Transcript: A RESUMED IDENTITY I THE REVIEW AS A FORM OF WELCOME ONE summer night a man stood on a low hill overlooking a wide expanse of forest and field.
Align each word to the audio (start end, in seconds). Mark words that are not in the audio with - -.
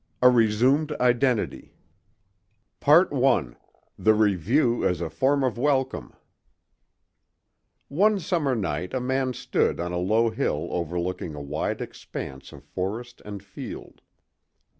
A 0.19 0.31
RESUMED 0.31 0.93
IDENTITY 0.99 1.75
I 2.87 3.03
THE 3.99 4.13
REVIEW 4.15 4.83
AS 4.83 4.99
A 4.99 5.11
FORM 5.11 5.43
OF 5.43 5.59
WELCOME 5.59 6.15
ONE 7.87 8.19
summer 8.19 8.55
night 8.55 8.95
a 8.95 8.99
man 8.99 9.33
stood 9.33 9.79
on 9.79 9.91
a 9.91 9.99
low 9.99 10.31
hill 10.31 10.69
overlooking 10.71 11.35
a 11.35 11.39
wide 11.41 11.81
expanse 11.81 12.51
of 12.51 12.63
forest 12.63 13.21
and 13.25 13.43
field. 13.43 14.01